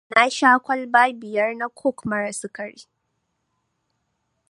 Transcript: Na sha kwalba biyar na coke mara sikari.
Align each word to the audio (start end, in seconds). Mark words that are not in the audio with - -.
Na 0.15 0.25
sha 0.29 0.59
kwalba 0.59 1.03
biyar 1.19 1.55
na 1.55 1.69
coke 1.69 2.09
mara 2.09 2.33
sikari. 2.33 2.85